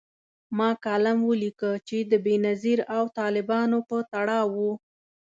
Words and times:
ما 0.57 0.69
کالم 0.83 1.19
ولیکه 1.29 1.71
چي 1.87 1.97
د 2.11 2.13
بېنظیر 2.25 2.79
او 2.95 3.03
طالبانو 3.17 3.79
په 3.89 3.97
تړاو 4.13 4.47
و 4.65 4.75